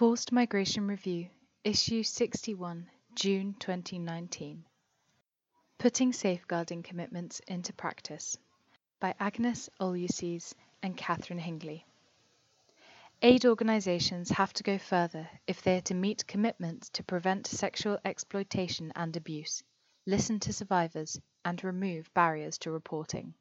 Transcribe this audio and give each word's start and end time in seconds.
Forced 0.00 0.32
Migration 0.32 0.86
Review, 0.86 1.28
Issue 1.62 2.02
61, 2.02 2.88
June 3.14 3.54
2019. 3.58 4.64
Putting 5.76 6.14
Safeguarding 6.14 6.82
Commitments 6.82 7.42
into 7.46 7.74
Practice 7.74 8.38
by 8.98 9.14
Agnes 9.20 9.68
Olusese 9.78 10.54
and 10.82 10.96
Catherine 10.96 11.38
Hingley. 11.38 11.84
Aid 13.20 13.44
organisations 13.44 14.30
have 14.30 14.54
to 14.54 14.62
go 14.62 14.78
further 14.78 15.28
if 15.46 15.60
they 15.60 15.76
are 15.76 15.82
to 15.82 15.94
meet 15.94 16.26
commitments 16.26 16.88
to 16.88 17.04
prevent 17.04 17.46
sexual 17.46 17.98
exploitation 18.02 18.94
and 18.96 19.14
abuse, 19.18 19.62
listen 20.06 20.40
to 20.40 20.54
survivors, 20.54 21.20
and 21.44 21.62
remove 21.62 22.10
barriers 22.14 22.56
to 22.56 22.70
reporting. 22.70 23.34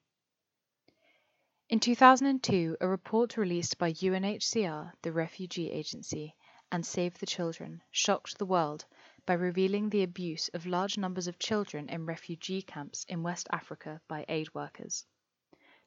In 1.69 1.79
2002, 1.79 2.75
a 2.81 2.87
report 2.87 3.37
released 3.37 3.77
by 3.77 3.93
UNHCR, 3.93 4.91
the 5.03 5.13
refugee 5.13 5.71
agency, 5.71 6.35
and 6.71 6.85
Save 6.85 7.17
the 7.17 7.25
Children 7.25 7.81
shocked 7.91 8.37
the 8.37 8.45
world 8.45 8.85
by 9.25 9.33
revealing 9.33 9.89
the 9.89 10.03
abuse 10.03 10.49
of 10.49 10.65
large 10.65 10.97
numbers 10.97 11.27
of 11.27 11.39
children 11.39 11.89
in 11.89 12.05
refugee 12.05 12.61
camps 12.61 13.05
in 13.09 13.23
West 13.23 13.47
Africa 13.51 13.99
by 14.07 14.25
aid 14.27 14.53
workers. 14.53 15.05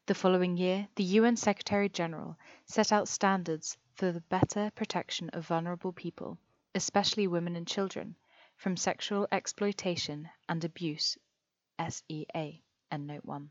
The 0.06 0.14
following 0.14 0.56
year, 0.56 0.88
the 0.96 1.04
UN 1.04 1.36
Secretary 1.36 1.88
General 1.88 2.36
set 2.66 2.90
out 2.90 3.06
standards 3.06 3.76
for 3.94 4.10
the 4.10 4.20
better 4.22 4.72
protection 4.74 5.28
of 5.30 5.46
vulnerable 5.46 5.92
people, 5.92 6.38
especially 6.74 7.28
women 7.28 7.54
and 7.54 7.68
children, 7.68 8.16
from 8.56 8.76
sexual 8.76 9.28
exploitation 9.30 10.28
and 10.48 10.64
abuse. 10.64 11.16
SEA. 11.78 12.62
Note 12.92 13.24
1. 13.24 13.50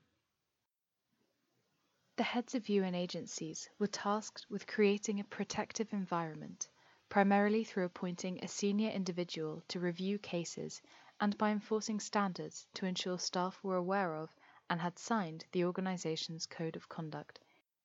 The 2.17 2.23
heads 2.23 2.55
of 2.55 2.67
UN 2.67 2.95
agencies 2.95 3.69
were 3.79 3.87
tasked 3.87 4.45
with 4.49 4.67
creating 4.67 5.21
a 5.21 5.23
protective 5.23 5.93
environment 5.93 6.69
primarily 7.11 7.61
through 7.61 7.83
appointing 7.83 8.39
a 8.41 8.47
senior 8.47 8.89
individual 8.89 9.61
to 9.67 9.81
review 9.81 10.17
cases 10.17 10.81
and 11.19 11.37
by 11.37 11.51
enforcing 11.51 11.99
standards 11.99 12.65
to 12.73 12.85
ensure 12.85 13.19
staff 13.19 13.61
were 13.61 13.75
aware 13.75 14.15
of 14.15 14.33
and 14.69 14.79
had 14.79 14.97
signed 14.97 15.43
the 15.51 15.65
organization's 15.65 16.45
code 16.45 16.77
of 16.77 16.87
conduct, 16.87 17.37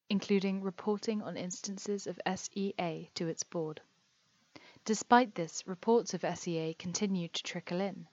including 0.09 0.63
reporting 0.63 1.21
on 1.23 1.37
instances 1.37 2.07
of 2.07 2.21
SEA 2.37 3.11
to 3.15 3.27
its 3.27 3.43
board. 3.43 3.83
Despite 4.85 5.35
this, 5.35 5.67
reports 5.67 6.15
of 6.15 6.25
SEA 6.39 6.75
continued 6.75 7.33
to 7.33 7.43
trickle 7.43 7.81
in, 7.81 8.07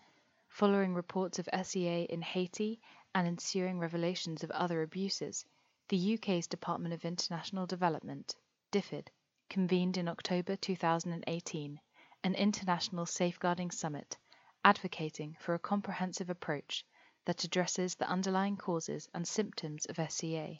following 0.47 0.95
reports 0.95 1.37
of 1.37 1.47
SEA 1.63 2.05
in 2.05 2.23
Haiti 2.23 2.81
and 3.13 3.27
ensuing 3.27 3.77
revelations 3.77 4.43
of 4.43 4.49
other 4.49 4.81
abuses. 4.81 5.45
The 5.89 6.15
UK's 6.15 6.47
Department 6.47 6.95
of 6.95 7.05
International 7.05 7.67
Development, 7.67 8.35
DFID, 8.71 9.09
convened 9.53 9.97
in 9.97 10.07
October 10.07 10.55
2018 10.55 11.79
an 12.23 12.33
international 12.33 13.05
safeguarding 13.05 13.69
summit 13.69 14.17
advocating 14.65 15.37
for 15.39 15.53
a 15.53 15.59
comprehensive 15.59 16.27
approach 16.27 16.83
that 17.25 17.43
addresses 17.43 17.93
the 17.93 18.09
underlying 18.09 18.57
causes 18.57 19.07
and 19.13 19.27
symptoms 19.27 19.85
of 19.85 20.11
SEA. 20.11 20.59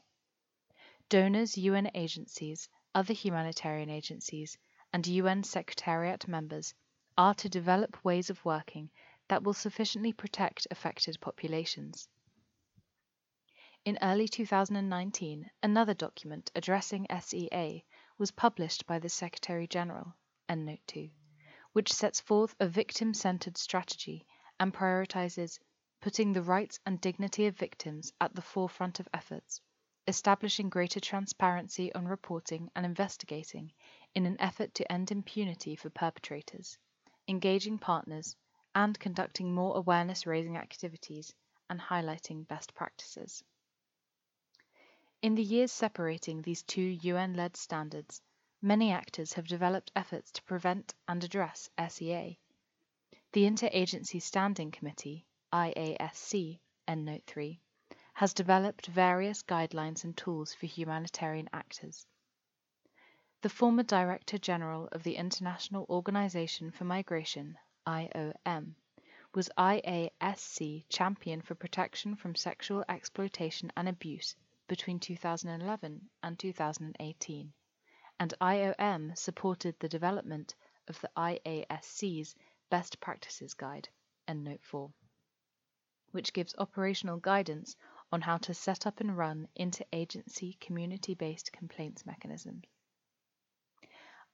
Donors, 1.09 1.58
UN 1.58 1.89
agencies, 1.95 2.69
other 2.94 3.16
humanitarian 3.16 3.89
agencies, 3.89 4.59
and 4.94 5.07
UN 5.07 5.44
Secretariat 5.44 6.28
members 6.28 6.75
are 7.17 7.33
to 7.33 7.50
develop 7.50 8.05
ways 8.05 8.30
of 8.30 8.45
working 8.45 8.91
that 9.28 9.41
will 9.41 9.55
sufficiently 9.55 10.13
protect 10.13 10.67
affected 10.69 11.19
populations. 11.19 12.07
In 13.85 13.97
early 14.03 14.28
2019, 14.28 15.50
another 15.63 15.95
document 15.95 16.52
addressing 16.53 17.07
SEA 17.19 17.83
was 18.17 18.31
published 18.31 18.86
by 18.86 19.00
the 19.00 19.09
Secretary 19.09 19.67
General, 19.67 20.14
Note 20.50 20.80
2, 20.88 21.09
which 21.72 21.92
sets 21.92 22.19
forth 22.19 22.56
a 22.59 22.67
victim 22.67 23.14
centered 23.14 23.58
strategy 23.58 24.25
and 24.59 24.73
prioritizes 24.73 25.59
putting 26.00 26.34
the 26.34 26.41
rights 26.44 26.80
and 26.86 27.02
dignity 27.02 27.47
of 27.47 27.58
victims 27.58 28.13
at 28.22 28.35
the 28.35 28.41
forefront 28.41 29.00
of 29.00 29.07
efforts, 29.13 29.62
establishing 30.07 30.69
greater 30.69 31.00
transparency 31.00 31.94
on 31.96 32.06
reporting 32.06 32.69
and 32.75 32.85
investigating 32.85 33.72
in 34.13 34.25
an 34.25 34.40
effort 34.40 34.73
to 34.75 34.91
end 34.91 35.12
impunity 35.12 35.75
for 35.75 35.90
perpetrators, 35.90 36.78
engaging 37.28 37.79
partners, 37.79 38.35
and 38.75 39.00
conducting 39.00 39.53
more 39.53 39.78
awareness 39.78 40.28
raising 40.28 40.57
activities 40.57 41.34
and 41.69 41.79
highlighting 41.79 42.47
best 42.47 42.73
practices. 42.75 43.44
In 45.23 45.35
the 45.35 45.41
years 45.41 45.72
separating 45.72 46.41
these 46.41 46.63
two 46.63 46.81
UN 46.81 47.34
led 47.34 47.56
standards, 47.56 48.22
many 48.61 48.91
actors 48.91 49.31
have 49.31 49.47
developed 49.47 49.89
efforts 49.95 50.34
to 50.34 50.44
prevent 50.44 50.94
and 51.07 51.23
address 51.23 51.69
SEA. 51.88 52.38
The 53.31 53.45
Interagency 53.45 54.22
Standing 54.22 54.69
Committee, 54.69 55.25
IASC, 55.53 56.59
Note 56.89 57.23
3, 57.25 57.57
has 58.16 58.34
developed 58.34 58.88
various 58.88 59.41
guidelines 59.44 60.03
and 60.03 60.17
tools 60.17 60.53
for 60.53 60.66
humanitarian 60.66 61.47
actors. 61.53 62.05
The 63.40 63.50
former 63.50 63.84
Director 63.84 64.38
General 64.38 64.90
of 64.91 65.03
the 65.03 65.16
International 65.16 65.85
Organization 65.90 66.69
for 66.69 66.84
Migration, 66.84 67.57
IOM, 67.88 68.75
was 69.34 69.50
IASC 69.57 70.84
Champion 70.90 71.41
for 71.41 71.55
Protection 71.55 72.17
from 72.17 72.35
Sexual 72.35 72.84
Exploitation 72.90 73.72
and 73.78 73.88
Abuse 73.88 74.35
between 74.68 75.00
2011 75.00 76.09
and 76.24 76.40
2018, 76.40 77.53
and 78.19 78.34
IOM 78.41 79.18
supported 79.18 79.75
the 79.79 79.90
development 79.90 80.56
of 80.88 81.00
the 81.01 81.09
IASC's 81.18 82.35
Best 82.69 83.00
Practices 83.00 83.53
Guide, 83.53 83.90
Note 84.28 84.63
4, 84.63 84.91
which 86.12 86.34
gives 86.34 86.56
operational 86.57 87.18
guidance 87.18 87.75
on 88.12 88.22
how 88.22 88.38
to 88.38 88.53
set 88.53 88.88
up 88.88 89.00
and 89.00 89.18
run 89.18 89.47
interagency 89.59 90.59
community-based 90.59 91.52
complaints 91.52 92.06
mechanisms. 92.06 92.63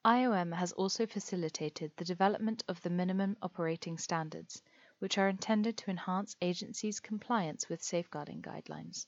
IOM 0.04 0.54
has 0.54 0.72
also 0.72 1.06
facilitated 1.06 1.92
the 1.96 2.04
development 2.04 2.64
of 2.68 2.80
the 2.82 2.90
minimum 2.90 3.36
operating 3.42 3.98
standards, 3.98 4.62
which 4.98 5.18
are 5.18 5.28
intended 5.28 5.76
to 5.76 5.90
enhance 5.90 6.36
agencies' 6.40 7.00
compliance 7.00 7.68
with 7.68 7.82
safeguarding 7.82 8.40
guidelines. 8.40 9.06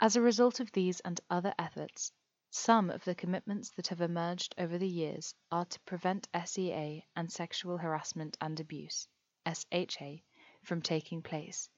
As 0.00 0.16
a 0.16 0.20
result 0.20 0.58
of 0.58 0.72
these 0.72 1.00
and 1.00 1.20
other 1.30 1.54
efforts, 1.58 2.12
some 2.50 2.90
of 2.90 3.04
the 3.04 3.14
commitments 3.14 3.70
that 3.70 3.86
have 3.88 4.00
emerged 4.00 4.54
over 4.58 4.76
the 4.76 4.88
years 4.88 5.34
are 5.52 5.64
to 5.64 5.80
prevent 5.80 6.28
SEA 6.44 7.06
and 7.14 7.32
sexual 7.32 7.78
harassment 7.78 8.36
and 8.40 8.58
abuse 8.58 9.08
SHA 9.46 10.16
from 10.62 10.82
taking 10.82 11.22
place, 11.22 11.68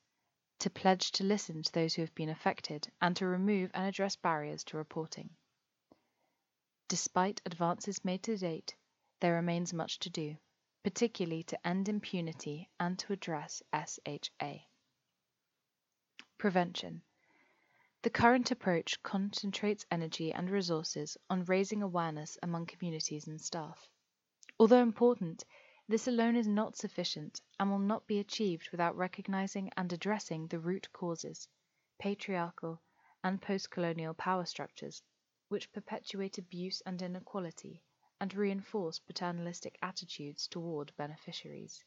to 0.58 0.70
pledge 0.70 1.12
to 1.12 1.24
listen 1.24 1.62
to 1.62 1.72
those 1.72 1.94
who 1.94 2.02
have 2.02 2.14
been 2.14 2.28
affected, 2.30 2.90
and 3.00 3.16
to 3.16 3.26
remove 3.26 3.70
and 3.74 3.86
address 3.86 4.16
barriers 4.16 4.64
to 4.64 4.76
reporting. 4.76 5.36
Despite 6.88 7.42
advances 7.44 8.04
made 8.04 8.22
to 8.22 8.36
date, 8.36 8.76
there 9.20 9.34
remains 9.34 9.74
much 9.74 9.98
to 10.00 10.10
do, 10.10 10.36
particularly 10.82 11.42
to 11.44 11.66
end 11.66 11.88
impunity 11.88 12.70
and 12.80 12.98
to 13.00 13.12
address 13.12 13.62
SHA. 13.74 14.58
Prevention 16.38 17.02
the 18.02 18.10
current 18.10 18.50
approach 18.50 19.02
concentrates 19.02 19.86
energy 19.90 20.32
and 20.32 20.50
resources 20.50 21.16
on 21.30 21.44
raising 21.44 21.82
awareness 21.82 22.38
among 22.42 22.66
communities 22.66 23.26
and 23.26 23.40
staff. 23.40 23.88
Although 24.58 24.82
important, 24.82 25.44
this 25.88 26.08
alone 26.08 26.36
is 26.36 26.46
not 26.46 26.76
sufficient 26.76 27.40
and 27.60 27.70
will 27.70 27.78
not 27.78 28.06
be 28.06 28.18
achieved 28.18 28.70
without 28.70 28.96
recognizing 28.96 29.70
and 29.76 29.92
addressing 29.92 30.46
the 30.46 30.58
root 30.58 30.92
causes, 30.92 31.48
patriarchal 31.98 32.80
and 33.22 33.40
post 33.40 33.70
colonial 33.70 34.14
power 34.14 34.44
structures, 34.44 35.02
which 35.48 35.72
perpetuate 35.72 36.38
abuse 36.38 36.80
and 36.86 37.02
inequality 37.02 37.82
and 38.20 38.34
reinforce 38.34 38.98
paternalistic 38.98 39.78
attitudes 39.82 40.48
toward 40.48 40.96
beneficiaries. 40.96 41.84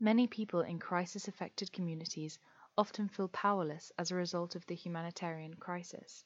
Many 0.00 0.26
people 0.26 0.60
in 0.60 0.78
crisis 0.78 1.28
affected 1.28 1.72
communities 1.72 2.38
often 2.76 3.08
feel 3.08 3.28
powerless 3.28 3.92
as 3.98 4.10
a 4.10 4.16
result 4.16 4.54
of 4.54 4.66
the 4.66 4.74
humanitarian 4.74 5.54
crisis. 5.54 6.24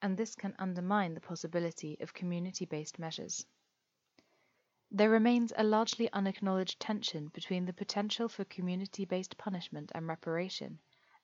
And 0.00 0.16
this 0.16 0.34
can 0.34 0.54
undermine 0.58 1.14
the 1.14 1.20
possibility 1.20 1.98
of 2.00 2.14
community 2.14 2.64
based 2.64 2.98
measures. 2.98 3.44
There 4.90 5.10
remains 5.10 5.52
a 5.56 5.64
largely 5.64 6.10
unacknowledged 6.12 6.80
tension 6.80 7.28
between 7.28 7.66
the 7.66 7.74
potential 7.74 8.28
for 8.28 8.44
community 8.44 9.04
based 9.04 9.36
punishment 9.36 9.92
and 9.94 10.08
reparation 10.08 10.78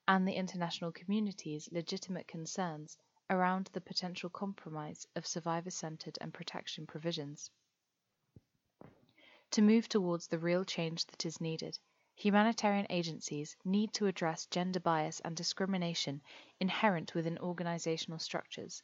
and 0.07 0.29
the 0.29 0.35
international 0.35 0.93
community's 0.93 1.73
legitimate 1.73 2.29
concerns 2.29 2.99
around 3.31 3.71
the 3.73 3.81
potential 3.81 4.29
compromise 4.29 5.07
of 5.17 5.27
survivor 5.27 5.71
centered 5.71 6.19
and 6.21 6.35
protection 6.35 6.87
provisions. 6.87 7.51
To 9.53 9.63
move 9.63 9.89
towards 9.89 10.27
the 10.27 10.39
real 10.39 10.65
change 10.65 11.07
that 11.07 11.25
is 11.25 11.41
needed, 11.41 11.79
Humanitarian 12.16 12.87
agencies 12.90 13.56
need 13.64 13.93
to 13.94 14.06
address 14.06 14.46
gender 14.46 14.78
bias 14.78 15.20
and 15.20 15.37
discrimination 15.37 16.22
inherent 16.61 17.12
within 17.14 17.38
organizational 17.38 18.20
structures, 18.20 18.82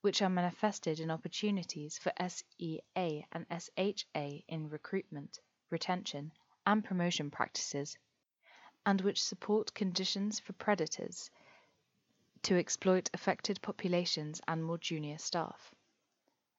which 0.00 0.22
are 0.22 0.30
manifested 0.30 0.98
in 0.98 1.10
opportunities 1.10 1.98
for 1.98 2.12
SEA 2.26 3.26
and 3.30 3.46
SHA 3.50 4.42
in 4.48 4.70
recruitment, 4.70 5.38
retention, 5.70 6.32
and 6.66 6.82
promotion 6.82 7.30
practices, 7.30 7.98
and 8.86 9.00
which 9.02 9.22
support 9.22 9.74
conditions 9.74 10.40
for 10.40 10.54
predators 10.54 11.30
to 12.42 12.58
exploit 12.58 13.10
affected 13.14 13.60
populations 13.62 14.40
and 14.48 14.64
more 14.64 14.78
junior 14.78 15.18
staff. 15.18 15.74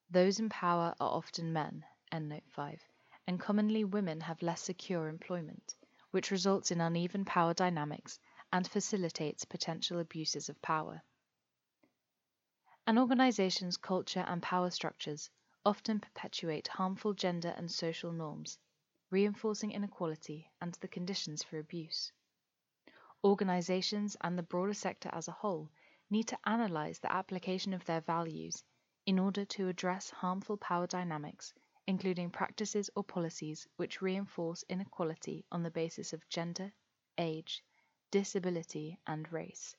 Those 0.08 0.38
in 0.38 0.48
power 0.48 0.94
are 1.00 1.10
often 1.10 1.52
men, 1.52 1.84
Note 2.12 2.48
5, 2.50 2.80
and 3.26 3.40
commonly 3.40 3.84
women 3.84 4.20
have 4.20 4.40
less 4.42 4.62
secure 4.62 5.08
employment, 5.08 5.74
which 6.14 6.30
results 6.30 6.70
in 6.70 6.80
uneven 6.80 7.24
power 7.24 7.52
dynamics 7.52 8.20
and 8.52 8.68
facilitates 8.68 9.44
potential 9.44 9.98
abuses 9.98 10.48
of 10.48 10.62
power. 10.62 11.02
An 12.86 12.98
organization's 12.98 13.76
culture 13.76 14.24
and 14.28 14.40
power 14.40 14.70
structures 14.70 15.28
often 15.66 15.98
perpetuate 15.98 16.68
harmful 16.68 17.14
gender 17.14 17.52
and 17.56 17.68
social 17.68 18.12
norms, 18.12 18.60
reinforcing 19.10 19.72
inequality 19.72 20.48
and 20.60 20.74
the 20.74 20.86
conditions 20.86 21.42
for 21.42 21.58
abuse. 21.58 22.12
Organizations 23.24 24.16
and 24.20 24.38
the 24.38 24.44
broader 24.44 24.74
sector 24.74 25.10
as 25.12 25.26
a 25.26 25.32
whole 25.32 25.68
need 26.10 26.28
to 26.28 26.38
analyze 26.44 27.00
the 27.00 27.12
application 27.12 27.74
of 27.74 27.84
their 27.86 28.02
values 28.02 28.62
in 29.04 29.18
order 29.18 29.44
to 29.44 29.66
address 29.66 30.10
harmful 30.10 30.58
power 30.58 30.86
dynamics, 30.86 31.52
including 31.86 32.30
practices 32.30 32.90
or 32.94 33.04
policies 33.04 33.66
which 33.76 34.00
reinforce 34.00 34.64
inequality 34.68 35.44
on 35.52 35.62
the 35.62 35.70
basis 35.70 36.12
of 36.12 36.28
gender, 36.28 36.72
age, 37.18 37.62
disability, 38.10 38.98
and 39.06 39.30
race. 39.32 39.76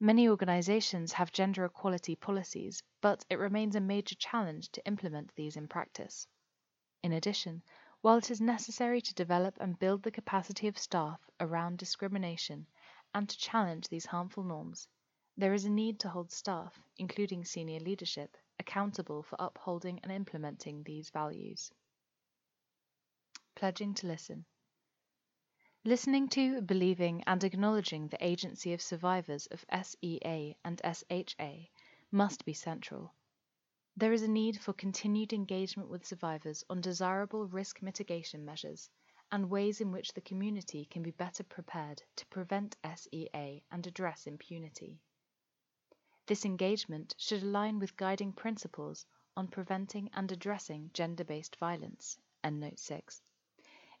Many 0.00 0.28
organizations 0.28 1.12
have 1.12 1.30
gender 1.30 1.64
equality 1.66 2.16
policies, 2.16 2.82
but 3.00 3.24
it 3.28 3.38
remains 3.38 3.76
a 3.76 3.80
major 3.80 4.14
challenge 4.14 4.70
to 4.72 4.86
implement 4.86 5.34
these 5.34 5.56
in 5.56 5.68
practice. 5.68 6.26
In 7.02 7.12
addition, 7.12 7.62
while 8.00 8.16
it 8.16 8.30
is 8.30 8.40
necessary 8.40 9.02
to 9.02 9.14
develop 9.14 9.58
and 9.60 9.78
build 9.78 10.02
the 10.02 10.10
capacity 10.10 10.68
of 10.68 10.78
staff 10.78 11.20
around 11.38 11.78
discrimination 11.78 12.66
and 13.14 13.28
to 13.28 13.36
challenge 13.36 13.88
these 13.88 14.06
harmful 14.06 14.42
norms, 14.42 14.88
there 15.36 15.52
is 15.52 15.66
a 15.66 15.70
need 15.70 16.00
to 16.00 16.08
hold 16.08 16.32
staff, 16.32 16.80
including 16.96 17.44
senior 17.44 17.80
leadership, 17.80 18.36
accountable 18.60 19.22
for 19.22 19.36
upholding 19.40 19.98
and 20.04 20.12
implementing 20.12 20.84
these 20.84 21.10
values. 21.10 21.72
Pledging 23.56 23.94
to 23.94 24.06
listen. 24.06 24.44
Listening 25.82 26.28
to, 26.28 26.60
believing, 26.60 27.24
and 27.26 27.42
acknowledging 27.42 28.08
the 28.08 28.22
agency 28.22 28.74
of 28.74 28.82
survivors 28.82 29.46
of 29.46 29.64
SEA 29.82 30.54
and 30.62 30.80
SHA 30.84 31.68
must 32.12 32.44
be 32.44 32.52
central. 32.52 33.14
There 33.96 34.12
is 34.12 34.22
a 34.22 34.28
need 34.28 34.60
for 34.60 34.74
continued 34.74 35.32
engagement 35.32 35.88
with 35.88 36.06
survivors 36.06 36.62
on 36.68 36.82
desirable 36.82 37.46
risk 37.46 37.80
mitigation 37.80 38.44
measures 38.44 38.90
and 39.32 39.48
ways 39.48 39.80
in 39.80 39.90
which 39.90 40.12
the 40.12 40.20
community 40.20 40.84
can 40.84 41.02
be 41.02 41.12
better 41.12 41.44
prepared 41.44 42.02
to 42.16 42.26
prevent 42.26 42.76
SEA 42.94 43.64
and 43.70 43.86
address 43.86 44.26
impunity. 44.26 45.00
This 46.30 46.44
engagement 46.44 47.16
should 47.18 47.42
align 47.42 47.80
with 47.80 47.96
guiding 47.96 48.32
principles 48.32 49.04
on 49.36 49.48
preventing 49.48 50.10
and 50.12 50.30
addressing 50.30 50.92
gender 50.94 51.24
based 51.24 51.56
violence, 51.56 52.20
Note 52.44 52.78
6, 52.78 53.20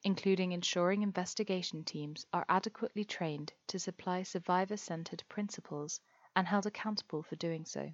including 0.04 0.52
ensuring 0.52 1.02
investigation 1.02 1.82
teams 1.82 2.24
are 2.32 2.46
adequately 2.48 3.04
trained 3.04 3.52
to 3.66 3.80
supply 3.80 4.22
survivor 4.22 4.76
centered 4.76 5.24
principles 5.28 6.00
and 6.36 6.46
held 6.46 6.66
accountable 6.66 7.24
for 7.24 7.34
doing 7.34 7.64
so. 7.64 7.92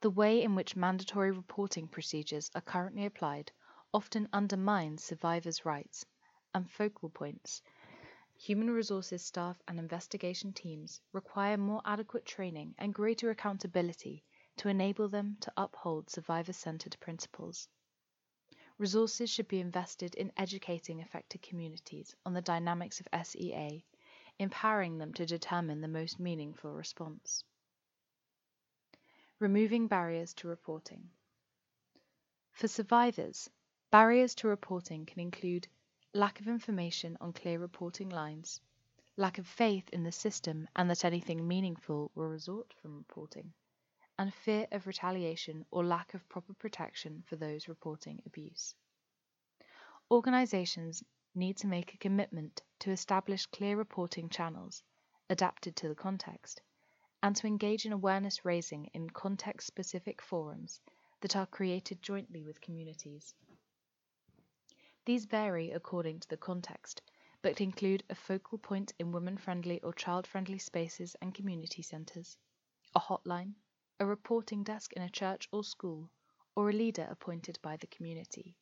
The 0.00 0.08
way 0.08 0.42
in 0.42 0.54
which 0.54 0.74
mandatory 0.74 1.32
reporting 1.32 1.86
procedures 1.86 2.50
are 2.54 2.62
currently 2.62 3.04
applied 3.04 3.52
often 3.92 4.26
undermines 4.32 5.04
survivors' 5.04 5.66
rights 5.66 6.06
and 6.54 6.70
focal 6.70 7.10
points. 7.10 7.60
Human 8.46 8.70
resources 8.72 9.22
staff 9.22 9.62
and 9.68 9.78
investigation 9.78 10.52
teams 10.52 11.00
require 11.12 11.56
more 11.56 11.80
adequate 11.84 12.24
training 12.24 12.74
and 12.76 12.92
greater 12.92 13.30
accountability 13.30 14.24
to 14.56 14.68
enable 14.68 15.08
them 15.08 15.36
to 15.42 15.52
uphold 15.56 16.10
survivor 16.10 16.52
centered 16.52 16.96
principles. 16.98 17.68
Resources 18.78 19.30
should 19.30 19.46
be 19.46 19.60
invested 19.60 20.16
in 20.16 20.32
educating 20.36 21.00
affected 21.00 21.40
communities 21.40 22.16
on 22.26 22.34
the 22.34 22.42
dynamics 22.42 23.00
of 23.00 23.26
SEA, 23.28 23.84
empowering 24.40 24.98
them 24.98 25.14
to 25.14 25.24
determine 25.24 25.80
the 25.80 25.86
most 25.86 26.18
meaningful 26.18 26.72
response. 26.72 27.44
Removing 29.38 29.86
barriers 29.86 30.34
to 30.34 30.48
reporting. 30.48 31.08
For 32.50 32.66
survivors, 32.66 33.48
barriers 33.92 34.34
to 34.34 34.48
reporting 34.48 35.06
can 35.06 35.20
include 35.20 35.68
lack 36.14 36.40
of 36.40 36.48
information 36.48 37.16
on 37.22 37.32
clear 37.32 37.58
reporting 37.58 38.10
lines, 38.10 38.60
lack 39.16 39.38
of 39.38 39.46
faith 39.46 39.88
in 39.94 40.02
the 40.02 40.12
system 40.12 40.68
and 40.76 40.90
that 40.90 41.06
anything 41.06 41.48
meaningful 41.48 42.10
will 42.14 42.28
result 42.28 42.70
from 42.82 42.98
reporting, 42.98 43.50
and 44.18 44.34
fear 44.34 44.66
of 44.72 44.86
retaliation 44.86 45.64
or 45.70 45.82
lack 45.82 46.12
of 46.12 46.28
proper 46.28 46.52
protection 46.52 47.22
for 47.26 47.36
those 47.36 47.66
reporting 47.66 48.22
abuse. 48.26 48.74
Organizations 50.10 51.02
need 51.34 51.56
to 51.56 51.66
make 51.66 51.94
a 51.94 51.98
commitment 51.98 52.60
to 52.78 52.90
establish 52.90 53.46
clear 53.46 53.74
reporting 53.74 54.28
channels 54.28 54.82
adapted 55.30 55.74
to 55.76 55.88
the 55.88 55.94
context 55.94 56.60
and 57.22 57.34
to 57.36 57.46
engage 57.46 57.86
in 57.86 57.92
awareness 57.92 58.44
raising 58.44 58.84
in 58.92 59.08
context 59.08 59.66
specific 59.66 60.20
forums 60.20 60.78
that 61.22 61.36
are 61.36 61.46
created 61.46 62.02
jointly 62.02 62.42
with 62.42 62.60
communities. 62.60 63.34
These 65.04 65.24
vary 65.24 65.72
according 65.72 66.20
to 66.20 66.28
the 66.28 66.36
context, 66.36 67.02
but 67.42 67.60
include 67.60 68.04
a 68.08 68.14
focal 68.14 68.56
point 68.58 68.94
in 69.00 69.10
women 69.10 69.36
friendly 69.36 69.80
or 69.80 69.92
child 69.92 70.28
friendly 70.28 70.58
spaces 70.58 71.16
and 71.20 71.34
community 71.34 71.82
centres, 71.82 72.38
a 72.94 73.00
hotline, 73.00 73.54
a 73.98 74.06
reporting 74.06 74.62
desk 74.62 74.92
in 74.92 75.02
a 75.02 75.10
church 75.10 75.48
or 75.50 75.64
school, 75.64 76.08
or 76.54 76.70
a 76.70 76.72
leader 76.72 77.06
appointed 77.10 77.58
by 77.62 77.76
the 77.76 77.88
community. 77.88 78.54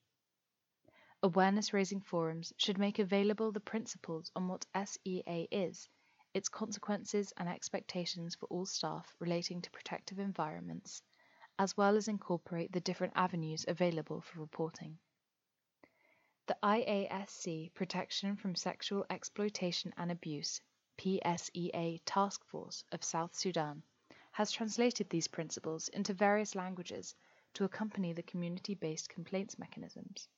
Awareness 1.23 1.75
raising 1.75 2.01
forums 2.01 2.55
should 2.57 2.79
make 2.79 2.99
available 2.99 3.53
the 3.53 3.61
principles 3.61 4.33
on 4.35 4.49
what 4.49 4.65
SEA 4.75 5.47
is 5.51 5.91
its 6.33 6.49
consequences 6.49 7.35
and 7.37 7.51
expectations 7.51 8.35
for 8.35 8.47
all 8.47 8.65
staff 8.65 9.15
relating 9.19 9.61
to 9.61 9.71
protective 9.73 10.19
environments, 10.19 11.03
as 11.59 11.77
well 11.77 11.97
as 11.99 12.09
incorporate 12.09 12.73
the 12.73 12.81
different 12.81 13.13
avenues 13.15 13.67
available 13.69 14.23
for 14.23 14.41
reporting. 14.41 14.99
The 16.51 16.59
IASC 16.65 17.73
Protection 17.75 18.35
from 18.35 18.57
Sexual 18.57 19.07
Exploitation 19.09 19.95
and 19.97 20.11
Abuse 20.11 20.61
PSEA 20.99 22.01
Task 22.05 22.45
Force 22.45 22.83
of 22.91 23.05
South 23.05 23.37
Sudan 23.37 23.85
has 24.33 24.51
translated 24.51 25.09
these 25.09 25.29
principles 25.29 25.87
into 25.91 26.13
various 26.13 26.57
languages 26.57 27.15
to 27.55 27.63
accompany 27.63 28.13
the 28.13 28.25
community 28.25 28.75
based 28.75 29.09
complaints 29.09 29.61
mechanisms. 29.61 30.29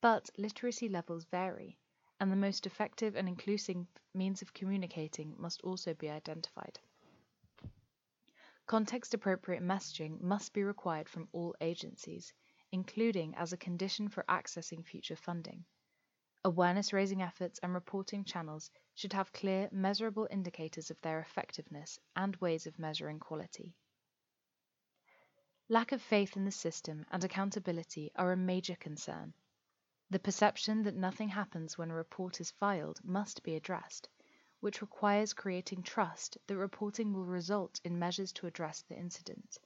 But 0.00 0.30
literacy 0.38 0.88
levels 0.88 1.26
vary, 1.26 1.76
and 2.18 2.32
the 2.32 2.36
most 2.36 2.64
effective 2.64 3.14
and 3.14 3.28
inclusive 3.28 3.86
means 4.14 4.40
of 4.40 4.54
communicating 4.54 5.34
must 5.36 5.60
also 5.60 5.92
be 5.92 6.08
identified. 6.08 6.80
Context 8.64 9.12
appropriate 9.12 9.62
messaging 9.62 10.22
must 10.22 10.54
be 10.54 10.64
required 10.64 11.06
from 11.06 11.28
all 11.32 11.54
agencies, 11.60 12.32
including 12.72 13.34
as 13.34 13.52
a 13.52 13.56
condition 13.56 14.08
for 14.08 14.24
accessing 14.28 14.84
future 14.84 15.16
funding. 15.16 15.64
Awareness 16.44 16.92
raising 16.92 17.22
efforts 17.22 17.58
and 17.62 17.74
reporting 17.74 18.24
channels 18.24 18.70
should 18.94 19.12
have 19.12 19.32
clear, 19.32 19.68
measurable 19.72 20.28
indicators 20.30 20.90
of 20.90 21.00
their 21.00 21.20
effectiveness 21.20 21.98
and 22.14 22.36
ways 22.36 22.66
of 22.66 22.78
measuring 22.78 23.18
quality. 23.18 23.74
Lack 25.68 25.92
of 25.92 26.00
faith 26.00 26.36
in 26.36 26.44
the 26.44 26.50
system 26.50 27.04
and 27.10 27.24
accountability 27.24 28.10
are 28.16 28.32
a 28.32 28.36
major 28.36 28.76
concern 28.76 29.34
the 30.10 30.18
perception 30.18 30.84
that 30.84 30.94
nothing 30.94 31.28
happens 31.28 31.76
when 31.76 31.90
a 31.90 31.94
report 31.94 32.40
is 32.40 32.50
filed 32.52 32.98
must 33.04 33.42
be 33.42 33.54
addressed, 33.54 34.08
which 34.60 34.80
requires 34.80 35.34
creating 35.34 35.82
trust 35.82 36.38
that 36.46 36.56
reporting 36.56 37.12
will 37.12 37.26
result 37.26 37.78
in 37.84 37.98
measures 37.98 38.32
to 38.32 38.46
address 38.46 38.80
the 38.88 38.96
incident, 38.96 39.58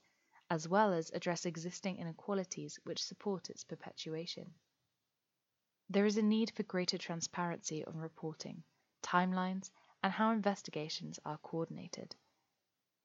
as 0.53 0.67
well 0.67 0.93
as 0.93 1.09
address 1.15 1.47
existing 1.47 1.97
inequalities 1.97 2.79
which 2.83 3.03
support 3.03 3.49
its 3.49 3.63
perpetuation. 3.63 4.53
There 5.89 6.05
is 6.05 6.15
a 6.15 6.21
need 6.21 6.51
for 6.51 6.61
greater 6.61 6.99
transparency 6.99 7.83
on 7.83 7.97
reporting, 7.97 8.63
timelines, 9.01 9.71
and 10.03 10.13
how 10.13 10.29
investigations 10.29 11.19
are 11.25 11.39
coordinated, 11.39 12.15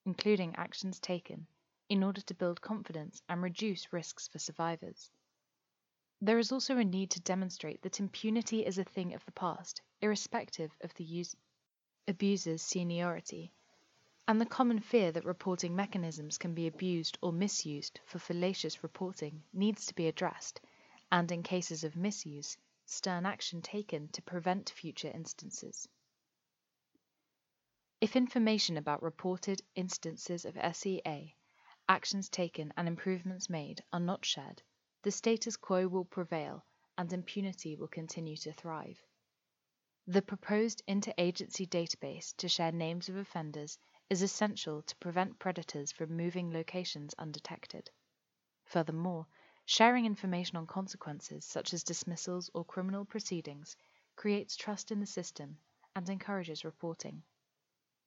including 0.04 0.56
actions 0.56 1.00
taken 1.00 1.46
in 1.88 2.04
order 2.04 2.20
to 2.20 2.34
build 2.34 2.60
confidence 2.60 3.22
and 3.30 3.42
reduce 3.42 3.94
risks 3.94 4.28
for 4.28 4.38
survivors. 4.38 5.10
There 6.20 6.38
is 6.38 6.52
also 6.52 6.76
a 6.76 6.84
need 6.84 7.12
to 7.12 7.20
demonstrate 7.20 7.80
that 7.80 7.98
impunity 7.98 8.66
is 8.66 8.76
a 8.76 8.84
thing 8.84 9.14
of 9.14 9.24
the 9.24 9.32
past, 9.32 9.80
irrespective 10.02 10.76
of 10.82 10.92
the 10.96 11.24
abuser's 12.06 12.60
seniority, 12.60 13.54
and 14.28 14.38
the 14.38 14.46
common 14.46 14.78
fear 14.78 15.10
that 15.10 15.24
reporting 15.24 15.74
mechanisms 15.74 16.36
can 16.36 16.52
be 16.52 16.66
abused 16.66 17.16
or 17.22 17.32
misused 17.32 17.98
for 18.04 18.18
fallacious 18.18 18.82
reporting 18.82 19.42
needs 19.54 19.86
to 19.86 19.94
be 19.94 20.06
addressed, 20.06 20.60
and 21.10 21.32
in 21.32 21.42
cases 21.42 21.82
of 21.82 21.96
misuse, 21.96 22.58
stern 22.84 23.24
action 23.24 23.62
taken 23.62 24.06
to 24.08 24.20
prevent 24.20 24.68
future 24.68 25.10
instances. 25.14 25.88
If 28.02 28.16
information 28.16 28.76
about 28.76 29.02
reported 29.02 29.62
instances 29.74 30.44
of 30.44 30.58
SEA, 30.76 31.34
actions 31.88 32.28
taken, 32.28 32.70
and 32.76 32.86
improvements 32.86 33.48
made 33.48 33.82
are 33.94 33.98
not 33.98 34.26
shared, 34.26 34.62
the 35.02 35.10
status 35.10 35.56
quo 35.56 35.88
will 35.88 36.04
prevail 36.04 36.66
and 36.98 37.10
impunity 37.14 37.76
will 37.76 37.88
continue 37.88 38.36
to 38.36 38.52
thrive. 38.52 39.02
The 40.06 40.20
proposed 40.20 40.82
interagency 40.86 41.66
database 41.66 42.36
to 42.36 42.48
share 42.48 42.72
names 42.72 43.08
of 43.08 43.16
offenders 43.16 43.78
is 44.10 44.22
essential 44.22 44.82
to 44.82 44.96
prevent 44.96 45.38
predators 45.38 45.92
from 45.92 46.16
moving 46.16 46.50
locations 46.50 47.14
undetected. 47.18 47.90
Furthermore, 48.64 49.26
sharing 49.66 50.06
information 50.06 50.56
on 50.56 50.66
consequences 50.66 51.44
such 51.44 51.74
as 51.74 51.82
dismissals 51.82 52.50
or 52.54 52.64
criminal 52.64 53.04
proceedings 53.04 53.76
creates 54.16 54.56
trust 54.56 54.90
in 54.90 55.00
the 55.00 55.06
system 55.06 55.58
and 55.94 56.08
encourages 56.08 56.64
reporting. 56.64 57.22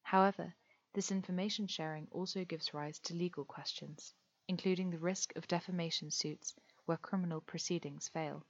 However, 0.02 0.54
this 0.94 1.12
information 1.12 1.68
sharing 1.68 2.08
also 2.12 2.44
gives 2.44 2.74
rise 2.74 3.00
to 3.00 3.14
legal 3.14 3.46
questions, 3.46 4.14
including 4.48 4.90
the 4.90 4.98
risk 4.98 5.36
of 5.36 5.48
defamation 5.48 6.12
suits 6.12 6.54
where 6.86 6.98
criminal 6.98 7.42
proceedings 7.42 8.10
fail. 8.10 8.44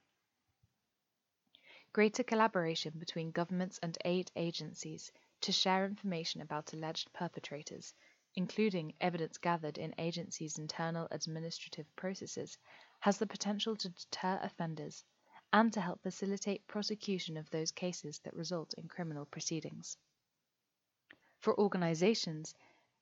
Greater 1.93 2.24
collaboration 2.24 2.93
between 2.98 3.31
governments 3.31 3.77
and 3.84 3.98
aid 4.05 4.31
agencies 4.36 5.12
to 5.42 5.52
share 5.52 5.86
information 5.86 6.42
about 6.42 6.74
alleged 6.74 7.12
perpetrators, 7.14 7.94
including 8.36 8.94
evidence 9.02 9.38
gathered 9.38 9.78
in 9.78 9.94
agencies' 9.98 10.58
internal 10.58 11.08
administrative 11.12 11.94
processes, 11.96 12.58
has 13.00 13.18
the 13.18 13.28
potential 13.28 13.76
to 13.76 13.90
deter 13.90 14.40
offenders 14.42 15.04
and 15.52 15.74
to 15.74 15.82
help 15.82 16.02
facilitate 16.02 16.66
prosecution 16.68 17.36
of 17.36 17.50
those 17.50 17.72
cases 17.72 18.20
that 18.20 18.34
result 18.36 18.74
in 18.76 18.88
criminal 18.88 19.26
proceedings. 19.26 19.98
For 21.40 21.60
organizations, 21.60 22.54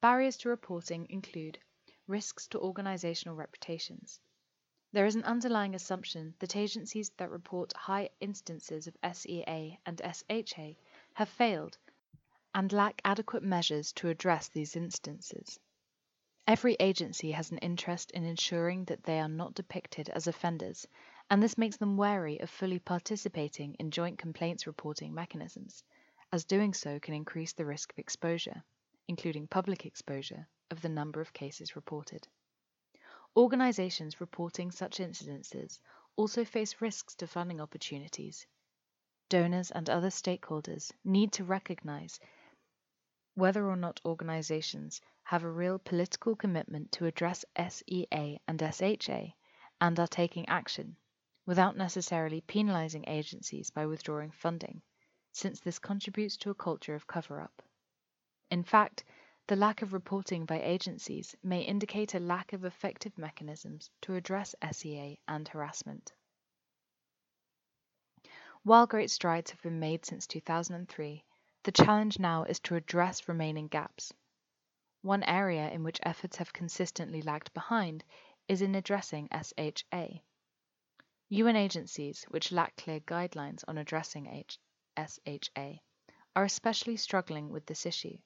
barriers 0.02 0.38
to 0.38 0.50
reporting 0.50 1.06
include 1.10 1.60
risks 2.08 2.48
to 2.48 2.60
organizational 2.60 3.36
reputations. 3.36 4.20
There 4.92 5.06
is 5.06 5.16
an 5.16 5.26
underlying 5.26 5.76
assumption 5.76 6.34
that 6.40 6.56
agencies 6.56 7.12
that 7.18 7.30
report 7.30 7.74
high 7.74 8.10
instances 8.20 8.88
of 8.88 8.98
SEA 9.14 9.78
and 9.86 10.02
SHA 10.02 10.74
have 11.14 11.30
failed 11.30 11.78
and 12.54 12.74
lack 12.74 13.02
adequate 13.06 13.44
measures 13.44 13.94
to 13.94 14.10
address 14.10 14.50
these 14.50 14.76
instances. 14.76 15.60
Every 16.48 16.76
agency 16.80 17.32
has 17.32 17.52
an 17.52 17.60
interest 17.60 18.12
in 18.12 18.24
ensuring 18.26 18.86
that 18.86 19.04
they 19.04 19.20
are 19.20 19.30
not 19.30 19.54
depicted 19.54 20.10
as 20.10 20.26
offenders, 20.26 20.88
and 21.30 21.44
this 21.44 21.60
makes 21.60 21.78
them 21.78 21.96
wary 21.96 22.40
of 22.40 22.50
fully 22.50 22.80
participating 22.80 23.76
in 23.76 23.92
joint 23.92 24.18
complaints 24.18 24.66
reporting 24.66 25.14
mechanisms, 25.14 25.84
as 26.32 26.46
doing 26.46 26.74
so 26.74 27.00
can 27.00 27.14
increase 27.14 27.54
the 27.54 27.66
risk 27.66 27.92
of 27.92 28.00
exposure, 28.00 28.64
including 29.08 29.48
public 29.48 29.86
exposure, 29.86 30.48
of 30.72 30.82
the 30.82 30.90
number 30.90 31.22
of 31.22 31.34
cases 31.34 31.76
reported. 31.76 32.28
Organizations 33.38 34.20
reporting 34.20 34.72
such 34.72 34.98
incidences 34.98 35.80
also 36.16 36.44
face 36.44 36.82
risks 36.82 37.14
to 37.16 37.28
funding 37.28 37.62
opportunities. 37.62 38.48
Donors 39.30 39.70
and 39.70 39.88
other 39.88 40.10
stakeholders 40.10 40.92
need 41.04 41.32
to 41.34 41.44
recognize 41.44 42.20
whether 43.40 43.70
or 43.70 43.78
not 43.78 44.02
organizations 44.04 45.00
have 45.24 45.44
a 45.46 45.50
real 45.50 45.80
political 45.80 46.36
commitment 46.36 46.92
to 46.92 47.06
address 47.06 47.46
SEA 47.58 48.38
and 48.48 48.60
SHA 48.60 49.34
and 49.80 49.98
are 49.98 50.08
taking 50.08 50.48
action, 50.50 50.98
without 51.46 51.78
necessarily 51.78 52.42
penalizing 52.42 53.06
agencies 53.08 53.70
by 53.70 53.86
withdrawing 53.86 54.30
funding, 54.30 54.82
since 55.32 55.62
this 55.62 55.80
contributes 55.80 56.36
to 56.36 56.50
a 56.50 56.56
culture 56.56 56.96
of 56.96 57.08
cover 57.08 57.40
up. 57.40 57.62
In 58.52 58.62
fact, 58.62 59.06
the 59.48 59.56
lack 59.56 59.82
of 59.82 59.94
reporting 59.94 60.46
by 60.46 60.62
agencies 60.62 61.34
may 61.42 61.62
indicate 61.62 62.14
a 62.14 62.20
lack 62.20 62.52
of 62.52 62.66
effective 62.66 63.18
mechanisms 63.18 63.90
to 64.02 64.16
address 64.16 64.54
SEA 64.72 65.18
and 65.28 65.48
harassment. 65.48 66.12
While 68.64 68.86
great 68.86 69.10
strides 69.10 69.52
have 69.52 69.62
been 69.62 69.80
made 69.80 70.06
since 70.06 70.28
2003, 70.28 71.24
the 71.70 71.84
challenge 71.84 72.18
now 72.18 72.42
is 72.46 72.60
to 72.60 72.74
address 72.74 73.28
remaining 73.28 73.68
gaps. 73.68 74.12
One 75.04 75.22
area 75.22 75.70
in 75.70 75.84
which 75.84 76.00
efforts 76.02 76.38
have 76.38 76.52
consistently 76.52 77.22
lagged 77.22 77.54
behind 77.54 78.04
is 78.48 78.64
in 78.64 78.74
addressing 78.74 79.30
SHA. 79.32 80.24
UN 81.30 81.56
agencies, 81.56 82.24
which 82.30 82.52
lack 82.52 82.76
clear 82.76 83.00
guidelines 83.02 83.64
on 83.68 83.78
addressing 83.78 84.26
H- 84.26 84.60
SHA, 84.98 85.74
are 86.36 86.44
especially 86.44 86.98
struggling 86.98 87.52
with 87.52 87.68
this 87.68 87.86
issue. 87.86 88.18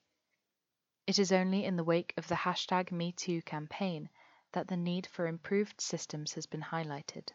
It 1.05 1.19
is 1.19 1.33
only 1.33 1.65
in 1.65 1.75
the 1.75 1.83
wake 1.83 2.13
of 2.15 2.29
the 2.29 2.35
hashtag 2.35 2.91
MeToo 2.91 3.43
campaign 3.43 4.09
that 4.53 4.69
the 4.69 4.77
need 4.77 5.05
for 5.05 5.27
improved 5.27 5.81
systems 5.81 6.31
has 6.35 6.45
been 6.45 6.61
highlighted. 6.61 7.27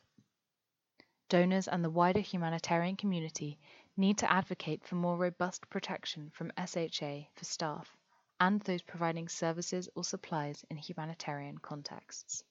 Donors 1.29 1.69
and 1.69 1.85
the 1.85 1.91
wider 1.91 2.21
humanitarian 2.21 2.97
community 2.97 3.59
need 3.99 4.19
to 4.19 4.31
advocate 4.31 4.85
for 4.85 4.95
more 4.95 5.17
robust 5.17 5.69
protection 5.69 6.31
from 6.31 6.53
SHA 6.57 7.27
for 7.35 7.45
staff 7.45 7.97
and 8.39 8.61
those 8.61 8.83
providing 8.83 9.29
services 9.29 9.89
or 9.97 10.05
supplies 10.05 10.65
in 10.71 10.77
humanitarian 10.77 11.59
contexts. 11.59 12.45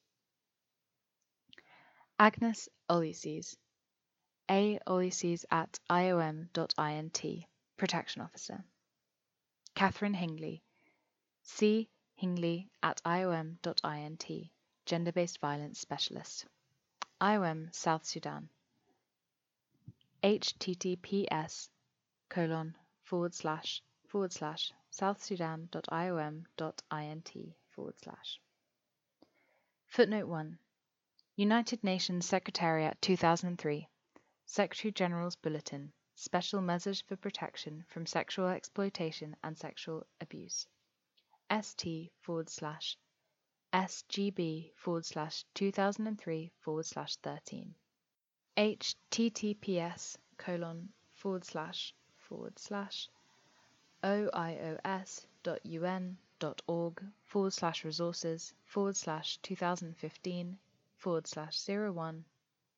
Agnes 2.19 2.67
Olusese, 2.89 3.55
A. 4.49 4.79
Olusese 4.85 5.45
at 5.49 5.79
IOM.int, 5.89 7.45
Protection 7.77 8.21
Officer. 8.21 8.65
Catherine 9.73 10.15
Hingley, 10.15 10.61
C. 11.43 11.89
Hingley 12.21 12.67
at 12.83 13.01
IOM.int, 13.05 14.49
Gender 14.85 15.11
Based 15.13 15.39
Violence 15.39 15.79
Specialist. 15.79 16.45
IOM 17.21 17.73
South 17.73 18.05
Sudan 18.05 18.49
https 20.27 21.69
colon 22.27 22.75
forward 23.03 23.33
slash 23.33 23.81
forward 24.09 24.33
slash 24.33 24.73
southsudan.iom.int 24.91 27.55
forward 27.69 27.97
slash. 27.97 28.41
Footnote 29.85 30.27
1 30.27 30.59
United 31.37 31.81
Nations 31.81 32.25
Secretariat 32.25 33.01
2003 33.01 33.87
Secretary 34.45 34.91
General's 34.91 35.37
Bulletin. 35.37 35.93
Special 36.15 36.59
Measures 36.59 36.99
for 36.99 37.15
Protection 37.15 37.85
from 37.87 38.05
Sexual 38.05 38.49
Exploitation 38.49 39.33
and 39.45 39.57
Sexual 39.57 40.05
Abuse. 40.19 40.67
ST 41.61 42.11
forward 42.19 42.49
slash 42.49 42.97
SGB 43.71 44.73
forward 44.75 45.05
slash 45.05 45.45
2003 45.53 46.51
forward 46.59 46.85
slash 46.85 47.15
13 47.15 47.73
https 48.57 50.17
colon 50.37 50.91
forward 51.13 51.45
slash 51.45 51.93
forward 52.15 52.57
slash 52.57 53.07
oios.un.org 54.03 54.63
forward 57.23 57.53
slash 57.53 57.85
resources 57.85 58.55
forward 58.65 58.97
slash 58.97 59.37
2015 59.43 60.57
forward 60.95 61.27
slash 61.27 61.67
01 61.67 62.25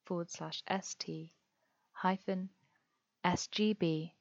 forward 0.03 0.29
slash 0.29 0.61
st 0.81 1.31
hyphen 1.93 2.49
sgb 3.23 4.11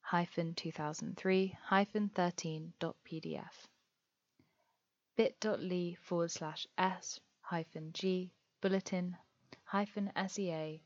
hyphen 0.00 0.52
2003 0.52 1.56
hyphen 1.62 2.08
13 2.08 2.72
dot 2.80 2.96
pdf 3.04 3.68
bit.ly 5.14 5.96
forward 6.02 6.32
slash 6.32 6.66
s 6.76 7.20
hyphen 7.40 7.92
g 7.92 8.32
bulletin 8.60 9.16
hyphen 9.62 10.10
sea 10.28 10.82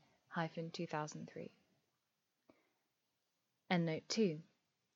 2003. 0.47 1.51
Endnote 3.71 4.07
2. 4.07 4.41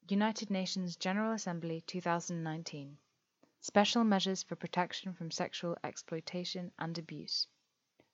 United 0.08 0.50
Nations 0.50 0.96
General 0.96 1.34
Assembly 1.34 1.84
2019. 1.86 2.98
Special 3.60 4.04
Measures 4.04 4.44
for 4.44 4.56
Protection 4.56 5.14
from 5.14 5.32
Sexual 5.32 5.78
Exploitation 5.84 6.72
and 6.80 6.98
Abuse. 6.98 7.48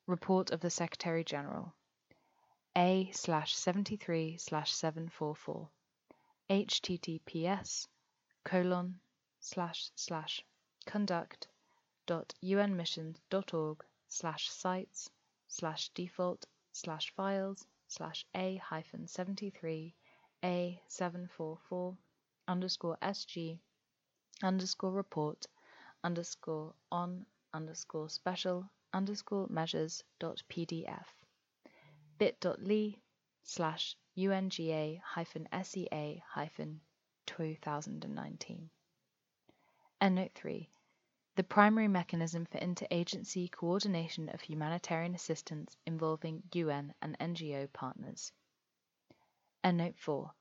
Report 0.05 0.51
of 0.51 0.59
the 0.59 0.69
Secretary 0.69 1.23
General. 1.23 1.73
A 2.75 3.09
slash 3.13 3.55
73 3.55 4.37
slash 4.37 4.71
744. 4.71 5.69
https 6.49 7.87
colon 8.43 8.99
slash 9.39 9.91
slash 9.95 10.43
conduct 10.85 11.47
dot 12.05 12.33
unmissions.org 12.41 13.85
slash 14.07 14.49
sites 14.49 15.09
slash 15.47 15.89
default 15.89 16.45
slash 16.81 17.13
files 17.15 17.67
slash 17.87 18.25
a 18.33 18.55
hyphen 18.55 19.05
73 19.05 19.93
a 20.45 20.81
744 20.87 21.97
underscore 22.47 22.97
sg 23.03 23.59
underscore 24.41 24.91
report 24.93 25.45
underscore 26.03 26.73
on 26.89 27.25
underscore 27.53 28.07
special 28.07 28.69
underscore 28.93 29.47
measures 29.49 30.03
dot 30.19 30.41
pdf 30.49 31.05
bit.ly 32.17 32.95
slash 33.43 33.97
unga 34.17 35.01
hyphen 35.03 35.47
sea 35.63 36.21
hyphen 36.33 36.79
2019. 37.25 38.69
Endnote 40.01 40.33
3. 40.33 40.69
The 41.39 41.43
primary 41.45 41.87
mechanism 41.87 42.45
for 42.47 42.57
interagency 42.57 43.49
coordination 43.49 44.27
of 44.27 44.41
humanitarian 44.41 45.15
assistance 45.15 45.77
involving 45.85 46.43
UN 46.51 46.93
and 47.01 47.17
NGO 47.17 47.71
partners. 47.71 48.33
Endnote 49.63 49.95
4. 49.95 50.33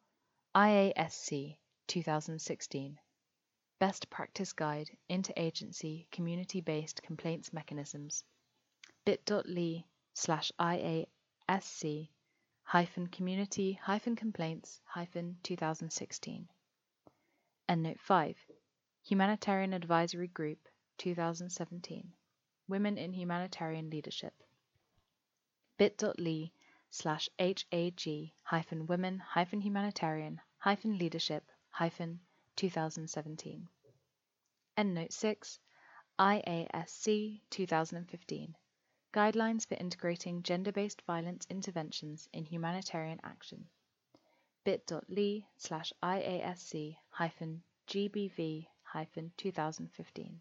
IASC 0.57 1.57
2016. 1.87 2.99
Best 3.79 4.11
Practice 4.11 4.53
Guide 4.53 4.91
Interagency 5.09 6.11
Community-Based 6.11 7.01
Complaints 7.05 7.53
Mechanisms 7.53 8.25
bit.ly 9.05 9.85
slash 10.15 10.51
IASC 10.59 12.09
hyphen 12.65 13.07
community 13.07 13.75
hyphen 13.75 14.17
complaints 14.17 14.81
hyphen 14.85 15.39
2016. 15.45 16.49
Endnote 17.69 18.01
5. 18.01 18.37
Humanitarian 19.05 19.73
Advisory 19.73 20.27
Group 20.27 20.69
2017. 20.99 22.13
Women 22.69 22.99
in 22.99 23.13
Humanitarian 23.13 23.89
Leadership 23.89 24.35
bit.ly 25.79 26.51
slash 26.91 27.29
HAG 27.39 28.33
hyphen 28.43 28.87
women 28.87 29.21
hyphen 29.21 29.61
humanitarian 29.61 30.41
hyphen 30.59 30.99
leadership 30.99 31.45
hyphen 31.71 32.19
2017. 32.57 33.69
Endnote 34.77 35.13
6. 35.13 35.61
IASC 36.19 37.41
2015. 37.51 38.57
Guidelines 39.15 39.69
for 39.69 39.75
integrating 39.75 40.43
gender-based 40.43 41.03
violence 41.03 41.47
interventions 41.49 42.29
in 42.33 42.45
humanitarian 42.45 43.21
action. 43.23 43.69
bit.ly 44.65 45.47
slash 45.57 45.93
IASC 46.03 46.97
hyphen 47.11 47.63
GBV 47.87 48.67
hyphen 48.83 49.31
2015. 49.37 50.41